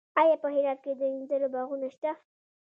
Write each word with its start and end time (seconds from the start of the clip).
آیا 0.21 0.35
په 0.41 0.47
هرات 0.55 0.79
کې 0.83 0.91
د 0.99 1.01
انځرو 1.13 1.47
باغونه 1.53 1.87
شته؟ 1.95 2.11